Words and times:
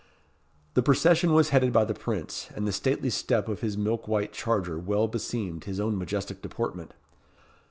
The 0.73 0.81
procession 0.81 1.31
was 1.31 1.49
headed 1.49 1.71
by 1.71 1.85
the 1.85 1.93
Prince, 1.93 2.49
and 2.55 2.67
the 2.67 2.71
stately 2.71 3.11
step 3.11 3.47
of 3.47 3.61
his 3.61 3.77
milk 3.77 4.07
white 4.07 4.33
charger 4.33 4.79
well 4.79 5.07
beseemed 5.07 5.65
his 5.65 5.79
own 5.79 5.95
majestic 5.95 6.41
deportment. 6.41 6.95